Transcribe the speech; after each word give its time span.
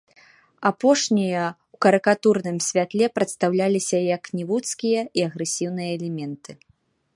Апошнія 0.69 1.43
ў 1.47 1.75
карыкатурным 1.87 2.57
святле 2.69 3.05
прадстаўляліся 3.17 3.97
як 4.15 4.23
невуцкія 4.39 5.01
і 5.21 5.27
агрэсіўныя 5.29 5.91
элементы. 5.99 6.51